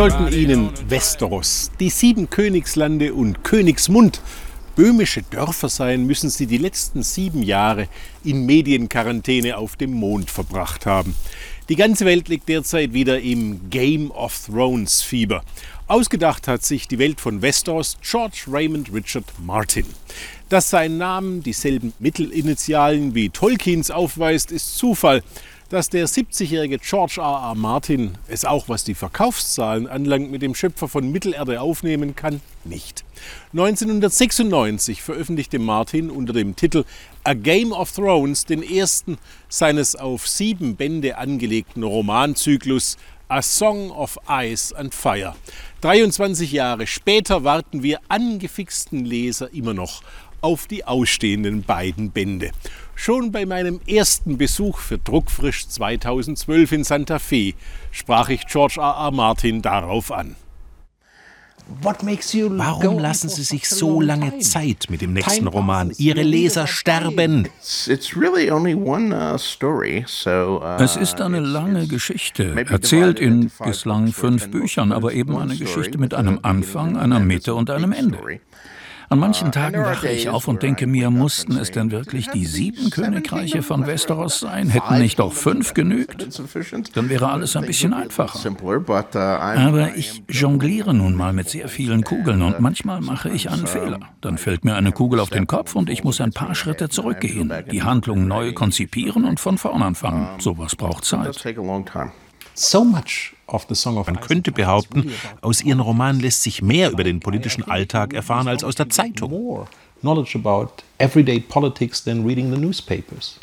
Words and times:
Sollten 0.00 0.32
Ihnen 0.32 0.70
Westeros, 0.88 1.70
die 1.78 1.90
sieben 1.90 2.30
Königslande 2.30 3.12
und 3.12 3.44
Königsmund 3.44 4.22
böhmische 4.74 5.20
Dörfer 5.20 5.68
sein, 5.68 6.06
müssen 6.06 6.30
Sie 6.30 6.46
die 6.46 6.56
letzten 6.56 7.02
sieben 7.02 7.42
Jahre 7.42 7.86
in 8.24 8.46
Medienquarantäne 8.46 9.58
auf 9.58 9.76
dem 9.76 9.92
Mond 9.92 10.30
verbracht 10.30 10.86
haben. 10.86 11.14
Die 11.68 11.76
ganze 11.76 12.06
Welt 12.06 12.30
liegt 12.30 12.48
derzeit 12.48 12.94
wieder 12.94 13.20
im 13.20 13.68
Game 13.68 14.10
of 14.10 14.46
Thrones 14.46 15.02
Fieber. 15.02 15.44
Ausgedacht 15.86 16.48
hat 16.48 16.64
sich 16.64 16.88
die 16.88 16.98
Welt 16.98 17.20
von 17.20 17.42
Westeros 17.42 17.98
George 18.00 18.44
Raymond 18.48 18.90
Richard 18.94 19.26
Martin. 19.44 19.84
Dass 20.48 20.70
sein 20.70 20.96
Name 20.96 21.40
dieselben 21.40 21.92
Mittelinitialen 21.98 23.14
wie 23.14 23.28
Tolkiens 23.28 23.90
aufweist, 23.90 24.50
ist 24.50 24.78
Zufall. 24.78 25.22
Dass 25.70 25.88
der 25.88 26.08
70-jährige 26.08 26.78
George 26.78 27.18
R. 27.18 27.50
R. 27.50 27.54
Martin 27.54 28.18
es 28.26 28.44
auch, 28.44 28.68
was 28.68 28.82
die 28.82 28.96
Verkaufszahlen 28.96 29.86
anlangt, 29.86 30.28
mit 30.28 30.42
dem 30.42 30.56
Schöpfer 30.56 30.88
von 30.88 31.12
Mittelerde 31.12 31.60
aufnehmen 31.60 32.16
kann, 32.16 32.40
nicht. 32.64 33.04
1996 33.52 35.00
veröffentlichte 35.00 35.60
Martin 35.60 36.10
unter 36.10 36.32
dem 36.32 36.56
Titel 36.56 36.82
A 37.22 37.34
Game 37.34 37.70
of 37.70 37.92
Thrones 37.92 38.46
den 38.46 38.64
ersten 38.64 39.16
seines 39.48 39.94
auf 39.94 40.26
sieben 40.26 40.74
Bände 40.74 41.18
angelegten 41.18 41.84
Romanzyklus 41.84 42.96
A 43.28 43.40
Song 43.40 43.92
of 43.92 44.18
Ice 44.28 44.76
and 44.76 44.92
Fire. 44.92 45.36
23 45.82 46.50
Jahre 46.50 46.88
später 46.88 47.44
warten 47.44 47.84
wir 47.84 48.00
angefixten 48.08 49.04
Leser 49.04 49.54
immer 49.54 49.72
noch 49.72 50.02
auf 50.40 50.66
die 50.66 50.84
ausstehenden 50.84 51.62
beiden 51.62 52.10
Bände. 52.10 52.50
Schon 52.94 53.32
bei 53.32 53.46
meinem 53.46 53.80
ersten 53.86 54.36
Besuch 54.36 54.78
für 54.78 54.98
Druckfrisch 54.98 55.66
2012 55.68 56.72
in 56.72 56.84
Santa 56.84 57.18
Fe 57.18 57.54
sprach 57.90 58.28
ich 58.28 58.46
George 58.46 58.74
R. 58.78 58.94
R. 59.06 59.10
Martin 59.10 59.62
darauf 59.62 60.12
an. 60.12 60.36
Warum 61.82 62.98
lassen 62.98 63.28
Sie 63.28 63.42
sich 63.42 63.68
so 63.68 64.00
lange 64.00 64.38
Zeit 64.40 64.86
mit 64.90 65.00
dem 65.00 65.12
nächsten 65.12 65.46
Roman? 65.46 65.92
Ihre 65.98 66.22
Leser 66.22 66.66
sterben. 66.66 67.46
Uh, 67.46 67.92
uh, 70.26 70.76
es 70.78 70.96
ist 70.96 71.20
eine 71.20 71.40
lange 71.40 71.86
Geschichte, 71.86 72.66
erzählt 72.68 73.20
in 73.20 73.50
bislang 73.64 74.08
fünf 74.08 74.50
Büchern, 74.50 74.92
aber 74.92 75.12
eben 75.12 75.36
eine 75.36 75.56
Geschichte 75.56 75.98
mit 75.98 76.12
einem 76.14 76.40
Anfang, 76.42 76.96
einer 76.96 77.20
Mitte 77.20 77.54
und 77.54 77.70
einem 77.70 77.92
Ende. 77.92 78.18
An 79.12 79.18
manchen 79.18 79.48
uh, 79.48 79.50
Tagen 79.50 79.82
wache 79.82 80.08
ich 80.08 80.28
auf 80.28 80.46
und 80.46 80.62
denke 80.62 80.86
mir, 80.86 81.10
mussten 81.10 81.56
es 81.56 81.72
denn 81.72 81.90
wirklich 81.90 82.28
die 82.28 82.46
sieben 82.46 82.90
Königreiche 82.90 83.60
von 83.60 83.84
Westeros 83.84 84.38
sein? 84.38 84.68
Hätten 84.68 84.98
nicht 85.00 85.20
auch 85.20 85.32
fünf 85.32 85.74
genügt? 85.74 86.28
Dann 86.94 87.08
wäre 87.08 87.28
alles 87.28 87.56
ein 87.56 87.66
bisschen 87.66 87.92
einfacher. 87.92 88.38
uh, 89.16 89.18
Aber 89.18 89.96
ich 89.96 90.22
jongliere 90.28 90.94
nun 90.94 91.16
mal 91.16 91.32
mit 91.32 91.48
sehr 91.48 91.66
vielen 91.68 92.04
Kugeln 92.04 92.40
und 92.40 92.60
manchmal 92.60 93.00
mache 93.00 93.30
ich 93.30 93.50
einen 93.50 93.66
Fehler. 93.66 93.98
Dann 94.20 94.38
fällt 94.38 94.64
mir 94.64 94.76
eine 94.76 94.92
Kugel 94.92 95.18
auf 95.18 95.30
den 95.30 95.48
Kopf 95.48 95.74
und 95.74 95.90
ich 95.90 96.04
muss 96.04 96.20
ein 96.20 96.30
paar 96.30 96.54
Schritte 96.54 96.88
zurückgehen, 96.88 97.52
die 97.72 97.82
Handlung 97.82 98.28
neu 98.28 98.52
konzipieren 98.52 99.24
und 99.24 99.40
von 99.40 99.58
vorn 99.58 99.82
anfangen. 99.82 100.38
Sowas 100.38 100.76
braucht 100.76 101.04
Zeit. 101.04 101.44
Man 102.56 104.20
könnte 104.20 104.52
behaupten, 104.52 105.12
aus 105.40 105.62
ihren 105.62 105.80
Romanen 105.80 106.20
lässt 106.20 106.42
sich 106.42 106.62
mehr 106.62 106.90
über 106.90 107.04
den 107.04 107.20
politischen 107.20 107.64
Alltag 107.64 108.14
erfahren 108.14 108.48
als 108.48 108.62
aus 108.64 108.74
der 108.74 108.88
Zeitung. 108.90 109.66
knowledge 110.00 110.34
about 110.34 110.82
everyday 110.98 111.40
politics 111.40 112.02
than 112.02 112.24
reading 112.24 112.50
the 112.50 112.58
newspapers. 112.58 113.38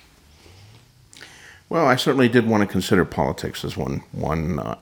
Uh, 1.70 1.94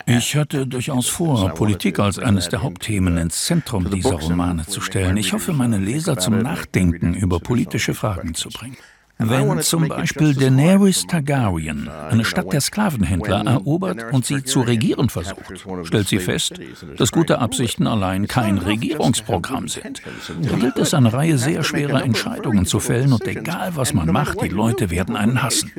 Ich 0.05 0.35
hatte 0.35 0.67
durchaus 0.67 1.07
vor, 1.07 1.49
Politik 1.49 1.97
als 1.99 2.19
eines 2.19 2.49
der 2.49 2.61
Hauptthemen 2.61 3.17
ins 3.17 3.45
Zentrum 3.45 3.89
dieser 3.89 4.13
Romane 4.13 4.67
zu 4.67 4.81
stellen. 4.81 5.17
Ich 5.17 5.33
hoffe, 5.33 5.53
meine 5.53 5.79
Leser 5.79 6.17
zum 6.17 6.43
Nachdenken 6.43 7.15
über 7.15 7.39
politische 7.39 7.95
Fragen 7.95 8.35
zu 8.35 8.49
bringen. 8.49 8.77
Wenn 9.17 9.61
zum 9.61 9.87
Beispiel 9.87 10.33
Daenerys 10.33 11.07
Targaryen 11.07 11.87
eine 11.87 12.25
Stadt 12.25 12.51
der 12.51 12.59
Sklavenhändler 12.59 13.45
erobert 13.45 14.11
und 14.11 14.25
sie 14.25 14.43
zu 14.43 14.61
regieren 14.61 15.09
versucht, 15.09 15.63
stellt 15.83 16.07
sie 16.07 16.19
fest, 16.19 16.59
dass 16.97 17.11
gute 17.11 17.39
Absichten 17.39 17.87
allein 17.87 18.27
kein 18.27 18.57
Regierungsprogramm 18.57 19.69
sind. 19.69 20.01
Da 20.41 20.55
gilt 20.57 20.77
es, 20.77 20.93
eine 20.93 21.13
Reihe 21.13 21.37
sehr 21.37 21.63
schwerer 21.63 22.03
Entscheidungen 22.03 22.65
zu 22.65 22.79
fällen 22.79 23.13
und 23.13 23.25
egal 23.25 23.75
was 23.75 23.93
man 23.93 24.11
macht, 24.11 24.41
die 24.41 24.49
Leute 24.49 24.89
werden 24.89 25.15
einen 25.15 25.41
hassen. 25.41 25.71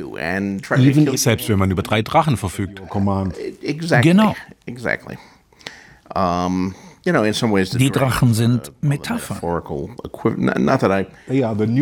Selbst 1.15 1.49
wenn 1.49 1.59
man 1.59 1.71
über 1.71 1.83
drei 1.83 2.03
Drachen 2.03 2.37
verfügt. 2.37 2.81
Genau. 4.03 4.35
Die 7.07 7.91
Drachen 7.93 8.35
sind 8.35 8.73
Metaphern. 8.81 9.39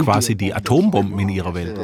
Quasi 0.01 0.35
die 0.35 0.53
Atombomben 0.53 1.19
in 1.19 1.29
ihrer 1.31 1.55
Welt. 1.55 1.81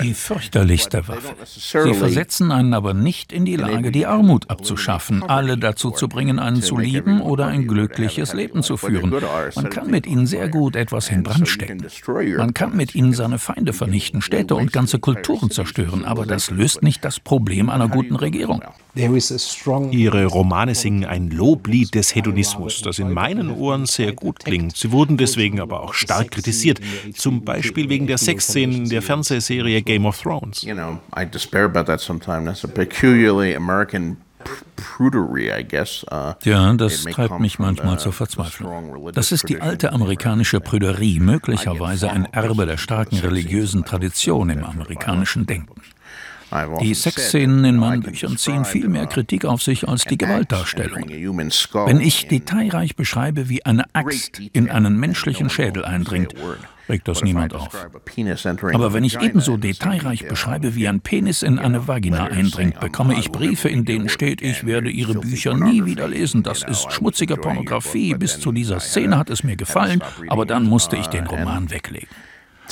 Die 0.00 0.14
fürchterlichste 0.14 1.08
Waffe. 1.08 1.34
Sie 1.44 1.94
versetzen 1.94 2.50
einen 2.50 2.72
aber 2.72 2.94
nicht 2.94 3.34
in 3.34 3.44
die 3.44 3.56
Lage, 3.56 3.92
die 3.92 4.06
Armut 4.06 4.48
abzuschaffen, 4.48 5.22
alle 5.22 5.58
dazu 5.58 5.90
zu 5.90 6.08
bringen, 6.08 6.38
einen 6.38 6.62
zu 6.62 6.78
lieben 6.78 7.20
oder 7.20 7.48
ein 7.48 7.66
glückliches 7.66 8.32
Leben 8.32 8.62
zu 8.62 8.78
führen. 8.78 9.12
Man 9.54 9.68
kann 9.68 9.90
mit 9.90 10.06
ihnen 10.06 10.26
sehr 10.26 10.48
gut 10.48 10.74
etwas 10.74 11.10
in 11.10 11.22
Brand 11.24 11.48
stecken. 11.48 11.86
Man 12.38 12.54
kann 12.54 12.74
mit 12.74 12.94
ihnen 12.94 13.12
seine 13.12 13.38
Feinde 13.38 13.74
vernichten, 13.74 14.22
Städte 14.22 14.54
und 14.54 14.72
ganze 14.72 14.98
Kulturen 14.98 15.50
zerstören, 15.50 16.06
aber 16.06 16.24
das 16.24 16.50
löst 16.50 16.82
nicht 16.82 17.04
das 17.04 17.20
Problem 17.20 17.68
einer 17.68 17.88
guten 17.88 18.16
Regierung. 18.16 18.62
Ihre 18.94 20.26
Romane 20.26 20.74
singen 20.74 21.06
ein 21.06 21.30
Loblied 21.30 21.94
des 21.94 22.14
Hedonismus, 22.14 22.82
das 22.82 22.98
in 22.98 23.10
meinen 23.10 23.50
Ohren 23.50 23.86
sehr 23.86 24.12
gut 24.12 24.40
klingt. 24.44 24.76
Sie 24.76 24.92
wurden 24.92 25.16
deswegen 25.16 25.60
aber 25.60 25.80
auch 25.80 25.94
stark 25.94 26.30
kritisiert, 26.30 26.78
zum 27.14 27.42
Beispiel 27.42 27.88
wegen 27.88 28.06
der 28.06 28.18
Sexszenen 28.18 28.84
in 28.84 28.88
der 28.90 29.00
Fernsehserie 29.00 29.80
Game 29.82 30.04
of 30.04 30.20
Thrones. 30.20 30.62
You 30.62 30.74
know, 30.74 30.98
I 31.16 31.24
despair 31.24 31.64
about 31.64 31.84
that 31.84 32.00
sometimes. 32.00 32.44
That's 32.44 32.64
a 32.64 32.68
peculiarly 32.68 33.54
American 33.54 34.18
uh, 36.10 36.32
ja, 36.42 36.72
das 36.74 37.04
treibt 37.04 37.40
mich 37.40 37.58
manchmal 37.58 37.98
zur 37.98 38.12
Verzweiflung. 38.12 39.12
Das 39.12 39.32
ist 39.32 39.48
die 39.48 39.60
alte 39.60 39.92
amerikanische 39.92 40.60
Prüderie, 40.60 41.20
möglicherweise 41.20 42.10
ein 42.10 42.26
Erbe 42.26 42.66
der 42.66 42.76
starken 42.76 43.18
religiösen 43.18 43.84
Tradition 43.84 44.50
im 44.50 44.64
amerikanischen 44.64 45.46
Denken. 45.46 45.80
Die 46.80 46.94
Sexszenen 46.94 47.64
in 47.64 47.76
meinen 47.76 48.02
Büchern 48.02 48.36
ziehen 48.36 48.64
viel 48.64 48.88
mehr 48.88 49.06
Kritik 49.06 49.44
auf 49.44 49.62
sich 49.62 49.88
als 49.88 50.04
die 50.04 50.18
Gewaltdarstellung. 50.18 51.08
Wenn 51.08 52.00
ich 52.00 52.28
detailreich 52.28 52.94
beschreibe, 52.96 53.48
wie 53.48 53.64
eine 53.64 53.84
Axt 53.94 54.38
in 54.52 54.70
einen 54.70 54.98
menschlichen 54.98 55.48
Schädel 55.48 55.84
eindringt, 55.84 56.34
regt 56.88 57.08
das 57.08 57.22
niemand 57.22 57.54
auf. 57.54 57.88
Aber 58.74 58.92
wenn 58.92 59.04
ich 59.04 59.20
ebenso 59.20 59.56
detailreich 59.56 60.28
beschreibe, 60.28 60.74
wie 60.74 60.88
ein 60.88 61.00
Penis 61.00 61.42
in 61.42 61.58
eine 61.58 61.88
Vagina 61.88 62.24
eindringt, 62.26 62.80
bekomme 62.80 63.18
ich 63.18 63.30
Briefe, 63.30 63.68
in 63.68 63.84
denen 63.84 64.08
steht, 64.08 64.42
ich 64.42 64.66
werde 64.66 64.90
Ihre 64.90 65.14
Bücher 65.14 65.54
nie 65.54 65.86
wieder 65.86 66.08
lesen. 66.08 66.42
Das 66.42 66.62
ist 66.62 66.92
schmutzige 66.92 67.36
Pornografie. 67.36 68.14
Bis 68.14 68.40
zu 68.40 68.52
dieser 68.52 68.80
Szene 68.80 69.16
hat 69.16 69.30
es 69.30 69.42
mir 69.42 69.56
gefallen, 69.56 70.02
aber 70.28 70.44
dann 70.44 70.64
musste 70.64 70.96
ich 70.96 71.06
den 71.06 71.26
Roman 71.26 71.70
weglegen. 71.70 72.08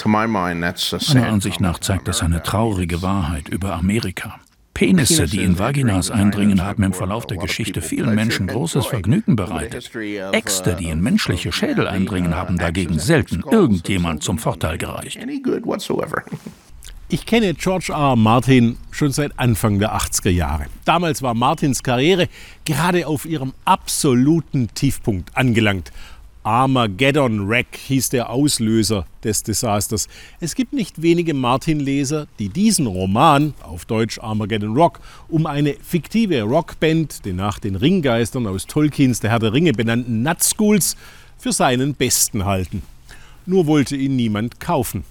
Meiner 0.04 1.28
Ansicht 1.28 1.60
nach 1.60 1.78
zeigt 1.78 2.08
das 2.08 2.22
eine 2.22 2.42
traurige 2.42 3.02
Wahrheit 3.02 3.48
über 3.48 3.74
Amerika. 3.74 4.40
Penisse, 4.72 5.26
die 5.26 5.42
in 5.42 5.58
Vaginas 5.58 6.10
eindringen, 6.10 6.62
haben 6.62 6.82
im 6.82 6.94
Verlauf 6.94 7.26
der 7.26 7.36
Geschichte 7.36 7.82
vielen 7.82 8.14
Menschen 8.14 8.46
großes 8.46 8.86
Vergnügen 8.86 9.36
bereitet. 9.36 9.90
Äxte, 10.32 10.74
die 10.74 10.88
in 10.88 11.02
menschliche 11.02 11.52
Schädel 11.52 11.86
eindringen, 11.86 12.34
haben 12.34 12.56
dagegen 12.56 12.98
selten 12.98 13.42
irgendjemand 13.50 14.22
zum 14.22 14.38
Vorteil 14.38 14.78
gereicht. 14.78 15.18
Ich 17.12 17.26
kenne 17.26 17.54
George 17.54 17.88
R. 17.90 17.98
R. 17.98 18.16
Martin 18.16 18.78
schon 18.92 19.10
seit 19.10 19.36
Anfang 19.36 19.80
der 19.80 19.96
80er 19.96 20.30
Jahre. 20.30 20.66
Damals 20.84 21.22
war 21.22 21.34
Martins 21.34 21.82
Karriere 21.82 22.28
gerade 22.64 23.06
auf 23.08 23.26
ihrem 23.26 23.52
absoluten 23.64 24.72
Tiefpunkt 24.74 25.36
angelangt. 25.36 25.90
Armageddon 26.42 27.50
Wreck 27.50 27.76
hieß 27.76 28.08
der 28.08 28.30
Auslöser 28.30 29.04
des 29.22 29.42
Desasters. 29.42 30.08
Es 30.40 30.54
gibt 30.54 30.72
nicht 30.72 31.02
wenige 31.02 31.34
Martin-Leser, 31.34 32.28
die 32.38 32.48
diesen 32.48 32.86
Roman, 32.86 33.52
auf 33.62 33.84
Deutsch 33.84 34.18
Armageddon 34.18 34.74
Rock, 34.74 35.00
um 35.28 35.44
eine 35.44 35.74
fiktive 35.82 36.40
Rockband, 36.42 37.26
den 37.26 37.36
nach 37.36 37.58
den 37.58 37.76
Ringgeistern 37.76 38.46
aus 38.46 38.66
Tolkiens 38.66 39.20
Der 39.20 39.30
Herr 39.30 39.38
der 39.38 39.52
Ringe 39.52 39.72
benannten 39.72 40.22
Nutschools, 40.22 40.96
für 41.36 41.52
seinen 41.52 41.94
besten 41.94 42.46
halten. 42.46 42.82
Nur 43.44 43.66
wollte 43.66 43.96
ihn 43.96 44.16
niemand 44.16 44.60
kaufen. 44.60 45.04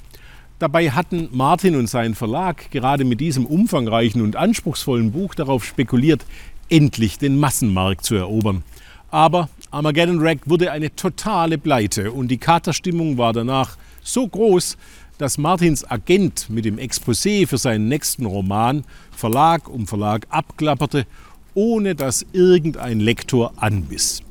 Dabei 0.58 0.90
hatten 0.90 1.30
Martin 1.32 1.76
und 1.76 1.88
sein 1.88 2.16
Verlag 2.16 2.72
gerade 2.72 3.06
mit 3.06 3.22
diesem 3.22 3.46
umfangreichen 3.46 4.22
und 4.22 4.36
anspruchsvollen 4.36 5.12
Buch 5.12 5.36
darauf 5.36 5.64
spekuliert, 5.64 6.26
endlich 6.70 7.18
den 7.20 7.40
Massenmarkt 7.40 8.04
zu 8.04 8.16
erobern. 8.16 8.64
Aber 9.12 9.50
Armageddon 9.72 10.20
Wreck 10.20 10.40
wurde 10.46 10.72
eine 10.72 10.96
totale 10.96 11.60
Pleite 11.60 12.12
und 12.12 12.30
die 12.30 12.40
Katerstimmung 12.40 13.20
war 13.20 13.34
danach 13.34 13.78
so 14.02 14.28
groß, 14.28 14.78
dass 15.20 15.38
Martins 15.38 15.84
Agent 15.84 16.50
mit 16.50 16.66
dem 16.66 16.78
Exposé 16.78 17.46
für 17.46 17.60
seinen 17.60 17.88
nächsten 17.88 18.26
Roman 18.26 18.84
Verlag 19.12 19.70
um 19.70 19.86
Verlag 19.86 20.26
abklapperte, 20.30 21.06
ohne 21.54 21.94
dass 21.94 22.26
irgendein 22.34 23.00
Lektor 23.00 23.54
anbiss. 23.58 24.24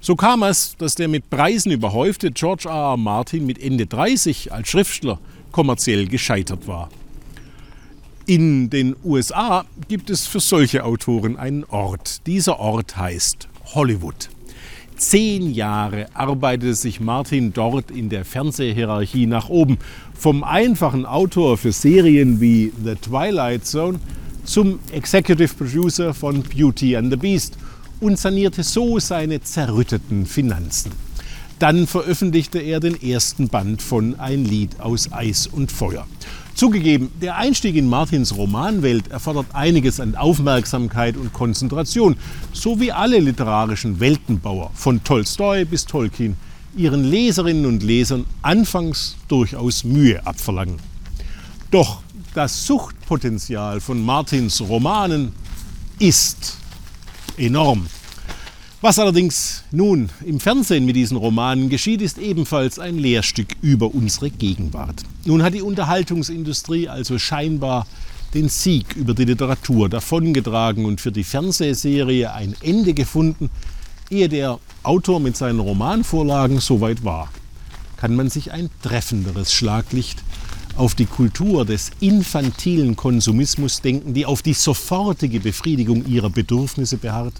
So 0.00 0.14
kam 0.14 0.42
es, 0.42 0.76
dass 0.76 0.94
der 0.94 1.08
mit 1.08 1.30
Preisen 1.30 1.72
überhäufte 1.72 2.30
George 2.30 2.68
R. 2.68 2.74
R. 2.74 2.96
Martin 2.98 3.46
mit 3.46 3.62
Ende 3.62 3.86
30 3.86 4.52
als 4.52 4.68
Schriftsteller 4.68 5.18
kommerziell 5.52 6.06
gescheitert 6.06 6.66
war. 6.66 6.90
In 8.26 8.68
den 8.68 8.94
USA 9.04 9.64
gibt 9.88 10.10
es 10.10 10.26
für 10.26 10.40
solche 10.40 10.84
Autoren 10.84 11.36
einen 11.36 11.64
Ort. 11.64 12.26
Dieser 12.26 12.58
Ort 12.58 12.96
heißt 12.96 13.48
Hollywood. 13.74 14.28
Zehn 15.02 15.52
Jahre 15.52 16.06
arbeitete 16.14 16.76
sich 16.76 17.00
Martin 17.00 17.52
dort 17.52 17.90
in 17.90 18.08
der 18.08 18.24
Fernsehhierarchie 18.24 19.26
nach 19.26 19.48
oben. 19.48 19.78
Vom 20.14 20.44
einfachen 20.44 21.06
Autor 21.06 21.58
für 21.58 21.72
Serien 21.72 22.40
wie 22.40 22.72
The 22.84 22.94
Twilight 22.94 23.66
Zone 23.66 23.98
zum 24.44 24.78
Executive 24.92 25.54
Producer 25.54 26.14
von 26.14 26.44
Beauty 26.44 26.96
and 26.96 27.10
the 27.10 27.16
Beast 27.16 27.58
und 27.98 28.16
sanierte 28.16 28.62
so 28.62 29.00
seine 29.00 29.42
zerrütteten 29.42 30.24
Finanzen. 30.24 30.92
Dann 31.58 31.88
veröffentlichte 31.88 32.60
er 32.60 32.78
den 32.78 33.02
ersten 33.02 33.48
Band 33.48 33.82
von 33.82 34.20
Ein 34.20 34.44
Lied 34.44 34.78
aus 34.78 35.10
Eis 35.10 35.48
und 35.48 35.72
Feuer. 35.72 36.06
Zugegeben, 36.54 37.10
der 37.20 37.36
Einstieg 37.36 37.76
in 37.76 37.88
Martins 37.88 38.36
Romanwelt 38.36 39.08
erfordert 39.08 39.46
einiges 39.54 40.00
an 40.00 40.14
Aufmerksamkeit 40.14 41.16
und 41.16 41.32
Konzentration, 41.32 42.16
so 42.52 42.78
wie 42.78 42.92
alle 42.92 43.18
literarischen 43.18 44.00
Weltenbauer 44.00 44.70
von 44.74 45.02
Tolstoi 45.02 45.64
bis 45.64 45.86
Tolkien 45.86 46.36
ihren 46.76 47.04
Leserinnen 47.04 47.66
und 47.66 47.82
Lesern 47.82 48.26
anfangs 48.42 49.16
durchaus 49.28 49.84
Mühe 49.84 50.24
abverlangen. 50.26 50.76
Doch 51.70 52.02
das 52.34 52.66
Suchtpotenzial 52.66 53.80
von 53.80 54.02
Martins 54.02 54.60
Romanen 54.60 55.32
ist 55.98 56.56
enorm. 57.36 57.86
Was 58.82 58.98
allerdings 58.98 59.62
nun 59.70 60.08
im 60.26 60.40
Fernsehen 60.40 60.84
mit 60.84 60.96
diesen 60.96 61.16
Romanen 61.16 61.68
geschieht, 61.68 62.02
ist 62.02 62.18
ebenfalls 62.18 62.80
ein 62.80 62.98
Lehrstück 62.98 63.54
über 63.62 63.94
unsere 63.94 64.28
Gegenwart. 64.28 65.04
Nun 65.24 65.44
hat 65.44 65.54
die 65.54 65.62
Unterhaltungsindustrie 65.62 66.88
also 66.88 67.16
scheinbar 67.16 67.86
den 68.34 68.48
Sieg 68.48 68.96
über 68.96 69.14
die 69.14 69.24
Literatur 69.24 69.88
davongetragen 69.88 70.84
und 70.84 71.00
für 71.00 71.12
die 71.12 71.22
Fernsehserie 71.22 72.32
ein 72.32 72.56
Ende 72.60 72.92
gefunden, 72.92 73.50
ehe 74.10 74.28
der 74.28 74.58
Autor 74.82 75.20
mit 75.20 75.36
seinen 75.36 75.60
Romanvorlagen 75.60 76.58
soweit 76.58 77.04
war. 77.04 77.30
Kann 77.98 78.16
man 78.16 78.30
sich 78.30 78.50
ein 78.50 78.68
treffenderes 78.82 79.52
Schlaglicht 79.52 80.24
auf 80.76 80.96
die 80.96 81.06
Kultur 81.06 81.64
des 81.64 81.92
infantilen 82.00 82.96
Konsumismus 82.96 83.80
denken, 83.80 84.12
die 84.12 84.26
auf 84.26 84.42
die 84.42 84.54
sofortige 84.54 85.38
Befriedigung 85.38 86.04
ihrer 86.04 86.30
Bedürfnisse 86.30 86.96
beharrt? 86.96 87.34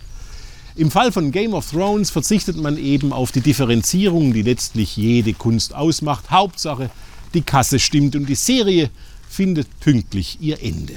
Im 0.74 0.90
Fall 0.90 1.12
von 1.12 1.32
Game 1.32 1.52
of 1.52 1.70
Thrones 1.70 2.10
verzichtet 2.10 2.56
man 2.56 2.78
eben 2.78 3.12
auf 3.12 3.30
die 3.30 3.42
Differenzierung, 3.42 4.32
die 4.32 4.42
letztlich 4.42 4.96
jede 4.96 5.34
Kunst 5.34 5.74
ausmacht. 5.74 6.30
Hauptsache, 6.30 6.88
die 7.34 7.42
Kasse 7.42 7.78
stimmt 7.78 8.16
und 8.16 8.26
die 8.26 8.34
Serie 8.34 8.88
findet 9.28 9.68
pünktlich 9.80 10.38
ihr 10.40 10.62
Ende. 10.62 10.94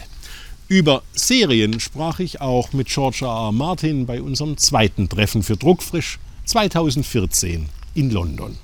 Über 0.68 1.04
Serien 1.14 1.80
sprach 1.80 2.20
ich 2.20 2.42
auch 2.42 2.72
mit 2.74 2.88
George 2.88 3.20
R. 3.22 3.48
R. 3.48 3.52
Martin 3.52 4.06
bei 4.06 4.22
unserem 4.22 4.58
zweiten 4.58 5.10
Treffen 5.10 5.44
für 5.44 5.58
Druckfrisch 5.58 6.20
2014 6.46 7.68
in 7.96 8.10
London. 8.12 8.58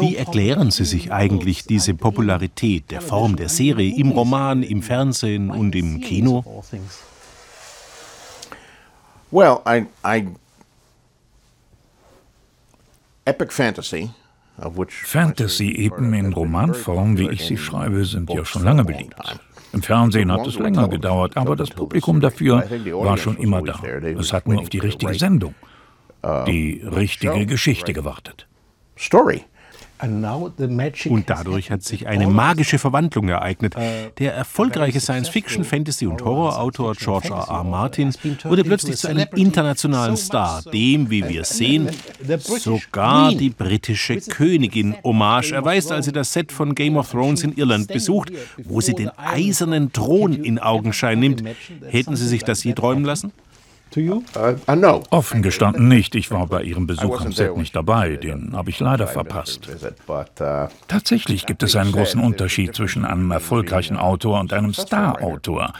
Wie 0.00 0.16
erklären 0.16 0.70
Sie 0.70 0.84
sich 0.84 1.12
eigentlich 1.12 1.64
diese 1.64 1.94
Popularität 1.94 2.90
der 2.90 3.00
Form 3.00 3.36
der 3.36 3.48
Serie 3.48 3.94
im 3.96 4.10
Roman, 4.10 4.62
im 4.62 4.82
Fernsehen 4.82 5.50
und 5.50 5.74
im 5.74 6.00
Kino? 6.00 6.44
Well, 9.30 9.62
I, 9.66 9.86
I 10.04 10.26
Epic 13.24 13.52
Fantasy 13.52 14.10
Fantasy-Epen 14.88 16.12
in 16.12 16.32
Romanform, 16.32 17.16
wie 17.16 17.30
ich 17.30 17.46
sie 17.46 17.56
schreibe, 17.56 18.04
sind 18.04 18.30
ja 18.30 18.44
schon 18.44 18.64
lange 18.64 18.84
beliebt. 18.84 19.14
Im 19.72 19.82
Fernsehen 19.82 20.30
hat 20.32 20.46
es 20.46 20.58
länger 20.58 20.88
gedauert, 20.88 21.36
aber 21.36 21.56
das 21.56 21.70
Publikum 21.70 22.20
dafür 22.20 22.64
war 22.92 23.16
schon 23.16 23.36
immer 23.38 23.62
da. 23.62 23.80
Es 24.18 24.32
hat 24.32 24.46
nur 24.46 24.60
auf 24.60 24.68
die 24.68 24.80
richtige 24.80 25.14
Sendung, 25.14 25.54
die 26.46 26.82
richtige 26.84 27.46
Geschichte 27.46 27.92
gewartet. 27.92 28.46
Story. 28.98 29.44
Und 30.02 31.30
dadurch 31.30 31.70
hat 31.70 31.82
sich 31.82 32.06
eine 32.06 32.26
magische 32.26 32.78
Verwandlung 32.78 33.28
ereignet. 33.28 33.74
Der 34.18 34.34
erfolgreiche 34.34 35.00
Science-Fiction, 35.00 35.64
Fantasy 35.64 36.06
und 36.06 36.24
Horrorautor 36.24 36.94
George 36.94 37.28
R. 37.28 37.46
R. 37.48 37.64
Martin 37.64 38.14
wurde 38.44 38.64
plötzlich 38.64 38.96
zu 38.96 39.08
einem 39.08 39.26
internationalen 39.34 40.16
Star, 40.16 40.62
dem, 40.72 41.10
wie 41.10 41.28
wir 41.28 41.44
sehen, 41.44 41.88
sogar 42.58 43.34
die 43.34 43.50
britische 43.50 44.20
Königin 44.20 44.96
Hommage 45.04 45.52
erweist, 45.52 45.92
als 45.92 46.06
sie 46.06 46.12
das 46.12 46.32
Set 46.32 46.52
von 46.52 46.74
Game 46.74 46.96
of 46.96 47.10
Thrones 47.10 47.42
in 47.42 47.52
Irland 47.56 47.88
besucht, 47.88 48.32
wo 48.64 48.80
sie 48.80 48.94
den 48.94 49.10
eisernen 49.16 49.92
Thron 49.92 50.32
in 50.32 50.58
Augenschein 50.58 51.18
nimmt. 51.18 51.42
Hätten 51.88 52.16
Sie 52.16 52.26
sich 52.26 52.44
das 52.44 52.64
je 52.64 52.72
träumen 52.72 53.04
lassen? 53.04 53.32
Uh, 53.96 54.22
uh, 54.68 55.02
Offen 55.10 55.42
gestanden 55.42 55.88
nicht. 55.88 56.14
Ich 56.14 56.30
war 56.30 56.46
bei 56.46 56.62
Ihrem 56.62 56.86
Besuch 56.86 57.20
am 57.20 57.32
Set 57.32 57.56
nicht 57.56 57.74
dabei. 57.74 58.16
Den 58.16 58.54
habe 58.54 58.70
ich 58.70 58.78
leider 58.80 59.06
verpasst. 59.06 59.68
Tatsächlich 60.88 61.46
gibt 61.46 61.62
es 61.62 61.76
einen 61.76 61.92
großen 61.92 62.20
Unterschied 62.20 62.74
zwischen 62.74 63.04
einem 63.04 63.30
erfolgreichen 63.30 63.96
Autor 63.96 64.40
und 64.40 64.52
einem 64.52 64.74
Star-Autor. 64.74 65.72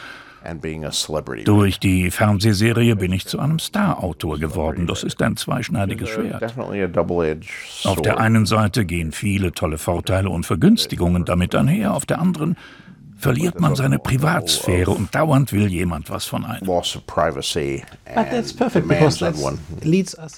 Durch 1.45 1.79
die 1.79 2.11
Fernsehserie 2.11 2.97
bin 2.97 3.12
ich 3.12 3.27
zu 3.27 3.39
einem 3.39 3.59
Star-Autor 3.59 4.39
geworden. 4.39 4.87
Das 4.87 5.03
ist 5.03 5.21
ein 5.23 5.37
zweischneidiges 5.37 6.09
Schwert. 6.09 6.55
Auf 7.85 8.01
der 8.01 8.19
einen 8.19 8.47
Seite 8.47 8.87
gehen 8.87 9.12
viele 9.12 9.53
tolle 9.53 9.77
Vorteile 9.77 10.31
und 10.31 10.47
Vergünstigungen 10.47 11.27
damit 11.27 11.55
einher, 11.55 11.93
auf 11.93 12.07
der 12.07 12.21
anderen 12.21 12.57
verliert 13.20 13.61
man 13.61 13.76
seine 13.76 13.99
Privatsphäre 13.99 14.90
und 14.90 15.14
dauernd 15.14 15.52
will 15.52 15.69
jemand 15.69 16.11
was 16.11 16.25
von 16.25 16.44
einem. 16.44 16.67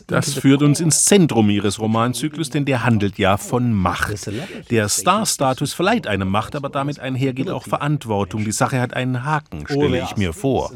Das 0.07 0.35
führt 0.35 0.63
uns 0.63 0.81
ins 0.81 1.05
Zentrum 1.05 1.49
Ihres 1.49 1.79
Romanzyklus, 1.79 2.51
denn 2.51 2.65
der 2.65 2.85
handelt 2.85 3.19
ja 3.19 3.37
von 3.37 3.73
Macht. 3.73 4.31
Der 4.71 4.89
Star-Status 4.89 5.73
verleiht 5.73 6.07
einem 6.07 6.29
Macht, 6.29 6.57
aber 6.57 6.69
damit 6.69 6.99
einher 6.99 7.33
geht 7.33 7.51
auch 7.51 7.65
Verantwortung. 7.65 8.45
Die 8.45 8.53
Sache 8.53 8.81
hat 8.81 8.95
einen 8.95 9.25
Haken, 9.25 9.65
stelle 9.67 10.03
ich 10.03 10.17
mir 10.17 10.33
vor. 10.33 10.73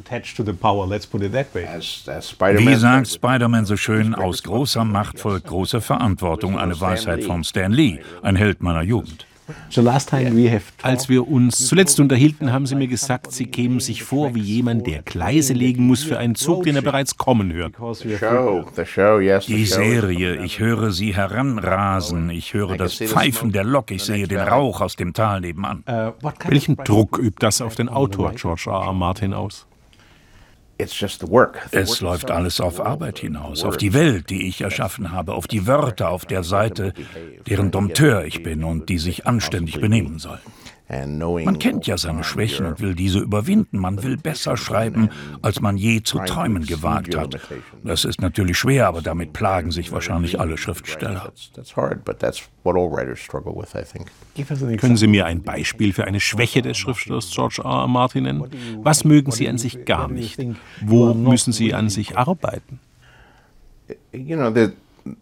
Wie 2.39 2.75
sagt 2.75 3.09
Spider-Man 3.09 3.67
so 3.67 3.77
schön, 3.77 4.15
aus 4.15 4.43
großer 4.43 4.85
Macht 4.85 5.19
folgt 5.19 5.47
große 5.47 5.81
Verantwortung, 5.81 6.59
eine 6.59 6.81
Weisheit 6.81 7.25
von 7.25 7.45
Stan 7.45 7.73
Lee, 7.73 8.01
ein 8.23 8.37
Held 8.37 8.63
meiner 8.63 8.83
Jugend. 8.83 9.27
Als 10.83 11.09
wir 11.09 11.29
uns 11.29 11.67
zuletzt 11.67 12.01
unterhielten, 12.01 12.53
haben 12.53 12.67
Sie 12.67 12.75
mir 12.75 12.89
gesagt, 12.89 13.33
Sie 13.33 13.47
kämen 13.47 13.81
sich 13.81 14.03
vor 14.03 14.35
wie 14.35 14.41
jemand, 14.41 14.87
der 14.87 15.03
Gleise 15.03 15.53
legen 15.53 15.87
muss 15.87 16.03
für 16.03 16.19
einen 16.19 16.35
Zug, 16.35 16.65
den 16.65 16.77
er 16.77 16.83
bereits 16.83 17.17
kommen 17.17 17.53
hört. 17.53 17.75
Die 19.47 19.67
Serie, 19.67 20.45
ich 20.45 20.59
höre 20.59 20.93
sie 20.93 21.15
heranrasen, 21.15 22.31
ich 22.31 22.55
höre 22.55 22.77
das 22.77 22.95
Pfeifen 22.95 23.53
der 23.53 23.65
Lok, 23.65 23.91
ich 23.91 24.03
sehe 24.03 24.27
den 24.27 24.41
Rauch 24.41 24.81
aus 24.81 24.97
dem 24.97 25.13
Tal 25.13 25.41
nebenan. 25.41 25.85
Uh, 25.89 26.13
Welchen 26.49 26.77
Druck 26.77 27.19
übt 27.19 27.37
das 27.41 27.61
auf 27.61 27.75
den 27.75 27.89
Autor 27.89 28.33
George 28.33 28.65
R. 28.67 28.87
R. 28.87 28.93
Martin 28.93 29.33
aus? 29.33 29.67
Es 31.71 32.01
läuft 32.01 32.31
alles 32.31 32.61
auf 32.61 32.81
Arbeit 32.81 33.19
hinaus, 33.19 33.65
auf 33.65 33.77
die 33.77 33.95
Welt, 33.95 34.31
die 34.31 34.47
ich 34.47 34.61
erschaffen 34.61 35.11
habe, 35.13 35.35
auf 35.35 35.47
die 35.47 35.67
Wörter 35.67 36.11
auf 36.11 36.27
der 36.27 36.43
Seite, 36.43 36.93
deren 37.49 37.71
Dompteur 37.71 38.25
ich 38.25 38.43
bin 38.43 38.63
und 38.63 38.89
die 38.89 38.99
sich 38.99 39.27
anständig 39.27 39.81
benehmen 39.81 40.19
sollen. 40.19 40.41
Man 40.89 41.59
kennt 41.59 41.87
ja 41.87 41.99
seine 41.99 42.23
Schwächen 42.23 42.67
und 42.67 42.81
will 42.81 42.95
diese 42.95 43.19
überwinden. 43.19 43.79
Man 43.79 44.03
will 44.05 44.17
besser 44.17 44.57
schreiben, 44.57 45.09
als 45.43 45.61
man 45.61 45.77
je 45.77 46.03
zu 46.03 46.21
träumen 46.21 46.65
gewagt 46.65 47.17
hat. 47.17 47.41
Das 47.83 48.05
ist 48.05 48.21
natürlich 48.21 48.57
schwer, 48.57 48.87
aber 48.87 49.03
damit 49.03 49.33
plagen 49.33 49.73
sich 49.73 49.91
wahrscheinlich 49.91 50.39
alle 50.39 50.57
Schriftsteller. 50.57 51.33
Können 54.79 54.97
Sie 54.97 55.07
mir 55.09 55.27
ein 55.27 55.43
Beispiel 55.43 55.93
für 55.93 56.05
eine 56.05 56.21
Schwäche 56.21 56.63
des 56.63 56.77
Schriftstellers 56.77 57.31
George 57.31 57.63
R. 57.65 57.83
R. 57.83 57.89
Martin 57.89 58.25
nennen? 58.25 58.45
Was 58.83 59.05
mögen 59.05 59.33
Sie 59.33 59.49
an 59.49 59.59
sich 59.59 59.85
gar 59.85 60.09
nicht? 60.09 60.41
Wo 60.83 61.15
müssen 61.15 61.53
Sie 61.53 61.75
an 61.75 61.89
sich 61.89 62.17
arbeiten? 62.17 62.79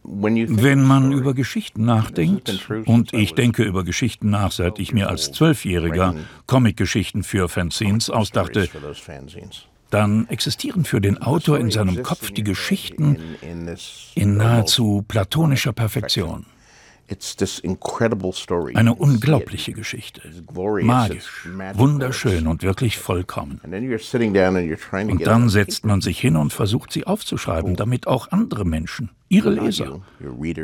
Wenn 0.03 0.83
man 0.83 1.12
über 1.12 1.35
Geschichten 1.35 1.85
nachdenkt, 1.85 2.69
und 2.87 3.12
ich 3.12 3.35
denke 3.35 3.62
über 3.64 3.85
Geschichten 3.85 4.31
nach, 4.31 4.53
seit 4.53 4.79
ich 4.79 4.93
mir 4.93 5.09
als 5.09 5.33
Zwölfjähriger 5.33 6.14
Comicgeschichten 6.47 7.23
für 7.23 7.49
Fanzines 7.49 8.11
ausdachte, 8.11 8.69
dann 9.91 10.26
existieren 10.29 10.85
für 10.85 11.00
den 11.00 11.19
Autor 11.19 11.59
in 11.59 11.71
seinem 11.71 12.03
Kopf 12.03 12.31
die 12.31 12.43
Geschichten 12.43 13.19
in 14.14 14.37
nahezu 14.37 15.05
platonischer 15.07 15.73
Perfektion. 15.73 16.47
Eine 18.75 18.94
unglaubliche 18.94 19.73
Geschichte. 19.73 20.23
Magisch, 20.82 21.49
wunderschön 21.75 22.46
und 22.46 22.62
wirklich 22.62 22.99
vollkommen. 22.99 23.61
Und 23.62 25.26
dann 25.26 25.49
setzt 25.49 25.84
man 25.84 26.00
sich 26.00 26.18
hin 26.18 26.37
und 26.37 26.52
versucht 26.52 26.92
sie 26.92 27.06
aufzuschreiben, 27.06 27.76
damit 27.76 28.06
auch 28.06 28.30
andere 28.30 28.64
Menschen, 28.64 29.11
ihre 29.28 29.50
Leser, 29.50 30.00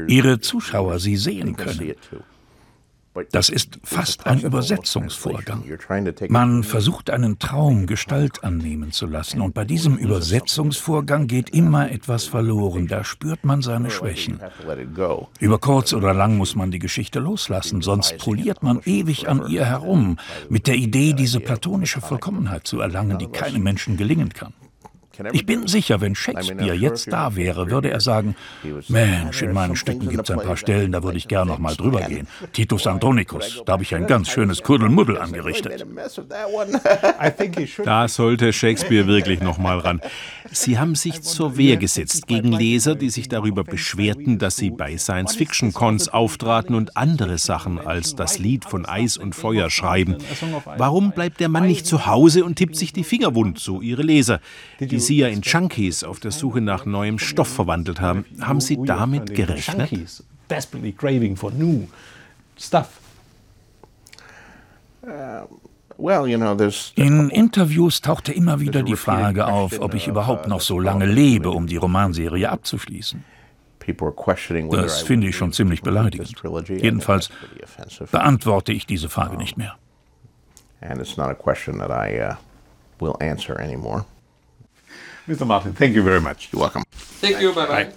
ihre 0.09 0.41
Zuschauer 0.41 0.99
sie 0.99 1.17
sehen 1.17 1.57
können. 1.57 1.95
Das 3.33 3.49
ist 3.49 3.79
fast 3.83 4.27
ein 4.27 4.41
Übersetzungsvorgang. 4.41 5.65
Man 6.29 6.63
versucht 6.63 7.11
einen 7.11 7.39
Traum 7.39 7.87
Gestalt 7.87 8.45
annehmen 8.45 8.93
zu 8.93 9.07
lassen 9.07 9.41
und 9.41 9.55
bei 9.55 9.65
diesem 9.65 9.97
Übersetzungsvorgang 9.97 11.27
geht 11.27 11.51
immer 11.51 11.91
etwas 11.91 12.25
verloren, 12.25 12.87
da 12.87 13.05
spürt 13.05 13.45
man 13.45 13.63
seine 13.63 13.91
Schwächen. 13.91 14.41
Über 15.39 15.59
kurz 15.59 15.93
oder 15.93 16.15
lang 16.15 16.37
muss 16.37 16.55
man 16.55 16.71
die 16.71 16.79
Geschichte 16.79 17.21
loslassen, 17.21 17.83
sonst 17.83 18.19
poliert 18.19 18.63
man 18.63 18.81
ewig 18.85 19.29
an 19.29 19.47
ihr 19.49 19.65
herum, 19.65 20.19
mit 20.49 20.67
der 20.67 20.77
Idee, 20.77 21.13
diese 21.13 21.41
platonische 21.41 22.01
Vollkommenheit 22.01 22.67
zu 22.67 22.81
erlangen, 22.81 23.19
die 23.19 23.29
keinem 23.29 23.63
Menschen 23.63 23.97
gelingen 23.97 24.31
kann. 24.31 24.53
Ich 25.33 25.47
bin 25.47 25.67
sicher, 25.67 26.01
wenn 26.01 26.15
Shakespeare 26.15 26.75
jetzt 26.75 27.13
da 27.13 27.37
wäre, 27.37 27.71
würde 27.71 27.91
er 27.91 28.01
sagen, 28.01 28.37
Mensch, 28.89 29.43
in 29.43 29.53
meinen 29.53 29.77
Stücken 29.77 30.09
gibt 30.09 30.29
es 30.29 30.31
ein 30.31 30.45
paar 30.45 30.57
Stellen, 30.57 30.93
da 30.93 31.03
würde 31.03 31.19
ich 31.19 31.29
gern 31.29 31.49
noch 31.49 31.59
mal 31.59 31.75
drüber 31.75 32.03
gehen. 32.03 32.27
Titus 32.53 32.87
Andronicus, 32.87 33.63
da 33.67 33.75
habe 33.75 33.83
ich 33.83 33.95
ein 33.95 34.07
ganz 34.07 34.29
schönes 34.29 34.63
Kuddelmuddel 34.63 35.19
angerichtet. 35.19 35.87
Da 37.85 38.09
sollte 38.09 38.53
Shakespeare 38.53 39.07
wirklich 39.07 39.41
noch 39.41 39.59
mal 39.59 39.79
ran. 39.79 40.01
Sie 40.51 40.79
haben 40.79 40.95
sich 40.95 41.23
zur 41.23 41.57
Wehr 41.57 41.77
gesetzt 41.77 42.27
gegen 42.27 42.53
Leser, 42.53 42.95
die 42.95 43.11
sich 43.11 43.29
darüber 43.29 43.65
beschwerten, 43.65 44.39
dass 44.39 44.57
sie 44.57 44.71
bei 44.71 44.97
Science-Fiction-Cons 44.97 46.09
auftraten 46.09 46.75
und 46.75 46.97
andere 46.97 47.39
Sachen 47.39 47.79
als 47.79 48.15
das 48.15 48.39
Lied 48.39 48.65
von 48.65 48.87
Eis 48.87 49.17
und 49.17 49.35
Feuer 49.35 49.71
schreiben. 49.71 50.17
Warum 50.77 51.13
bleibt 51.13 51.41
der 51.41 51.49
Mann 51.49 51.67
nicht 51.67 51.87
zu 51.87 52.07
Hause 52.07 52.45
und 52.45 52.57
tippt 52.57 52.77
sich 52.77 52.93
die 52.93 53.05
Finger 53.05 53.35
wund, 53.35 53.59
so 53.59 53.81
ihre 53.81 54.03
Leser? 54.03 54.41
Die 54.81 54.99
Sie 55.11 55.17
ja 55.17 55.27
in 55.27 55.41
Junkies 55.41 56.05
auf 56.05 56.21
der 56.21 56.31
Suche 56.31 56.61
nach 56.61 56.87
neuem 56.87 57.19
Stoff 57.19 57.49
verwandelt 57.49 58.01
haben. 58.01 58.25
Haben 58.41 58.61
Sie 58.61 58.79
damit 58.81 59.35
gerechnet? 59.35 59.91
In 66.95 67.31
Interviews 67.31 68.01
tauchte 68.01 68.33
immer 68.33 68.61
wieder 68.61 68.85
die 68.85 68.95
Frage 68.95 69.49
auf, 69.49 69.81
ob 69.81 69.95
ich 69.95 70.07
überhaupt 70.07 70.47
noch 70.47 70.61
so 70.61 70.79
lange 70.79 71.07
lebe, 71.07 71.51
um 71.51 71.67
die 71.67 71.77
Romanserie 71.77 72.49
abzuschließen. 72.49 73.25
Das 74.71 75.03
finde 75.03 75.27
ich 75.27 75.35
schon 75.35 75.53
ziemlich 75.53 75.83
beleidigend. 75.83 76.41
Jedenfalls 76.69 77.31
beantworte 78.13 78.73
ich 78.73 78.87
diese 78.87 79.09
Frage 79.09 79.37
nicht 79.37 79.57
mehr. 79.57 79.75
And 80.81 81.01
it's 81.01 81.17
not 81.17 81.31
a 81.31 81.35
question 81.35 81.79
that 81.81 81.91
I 81.91 82.21
uh, 82.21 82.37
will 83.01 83.17
answer 83.21 83.59
anymore. 83.59 84.05
Mr. 85.31 85.47
Martin, 85.47 85.73
thank 85.73 85.95
you 85.95 86.03
very 86.03 86.21
much. 86.21 86.49
You're 86.53 86.61
welcome. 86.61 86.83
Thank 86.91 87.41
you. 87.41 87.53
Bye 87.55 87.67
bye. 87.67 87.85
bye. 87.85 87.93